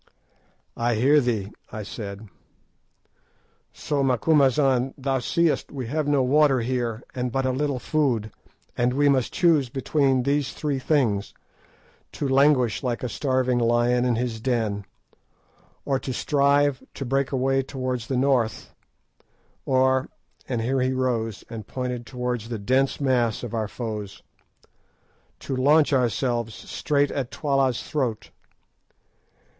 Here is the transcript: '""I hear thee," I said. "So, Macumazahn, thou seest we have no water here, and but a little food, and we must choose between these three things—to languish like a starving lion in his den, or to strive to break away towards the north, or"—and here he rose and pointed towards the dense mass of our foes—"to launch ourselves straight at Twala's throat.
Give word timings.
'""I 0.89 0.95
hear 0.95 1.19
thee," 1.21 1.51
I 1.71 1.83
said. 1.83 2.27
"So, 3.71 4.01
Macumazahn, 4.01 4.95
thou 4.97 5.19
seest 5.19 5.71
we 5.71 5.85
have 5.89 6.07
no 6.07 6.23
water 6.23 6.61
here, 6.61 7.03
and 7.13 7.31
but 7.31 7.45
a 7.45 7.51
little 7.51 7.77
food, 7.77 8.31
and 8.75 8.93
we 8.95 9.07
must 9.09 9.31
choose 9.31 9.69
between 9.69 10.23
these 10.23 10.53
three 10.53 10.79
things—to 10.79 12.27
languish 12.27 12.81
like 12.81 13.03
a 13.03 13.09
starving 13.09 13.59
lion 13.59 14.03
in 14.03 14.15
his 14.15 14.41
den, 14.41 14.85
or 15.85 15.99
to 15.99 16.13
strive 16.13 16.81
to 16.95 17.05
break 17.05 17.31
away 17.31 17.61
towards 17.61 18.07
the 18.07 18.17
north, 18.17 18.73
or"—and 19.67 20.61
here 20.61 20.81
he 20.81 20.93
rose 20.93 21.43
and 21.47 21.67
pointed 21.67 22.07
towards 22.07 22.49
the 22.49 22.57
dense 22.57 22.99
mass 22.99 23.43
of 23.43 23.53
our 23.53 23.67
foes—"to 23.67 24.25
launch 25.55 25.93
ourselves 25.93 26.55
straight 26.55 27.11
at 27.11 27.29
Twala's 27.29 27.83
throat. 27.83 28.31